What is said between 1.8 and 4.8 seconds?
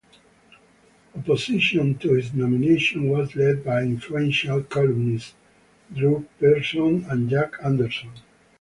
to his nomination was led by influential